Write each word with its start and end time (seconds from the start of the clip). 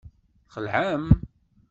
Txelɛem? 0.47 1.07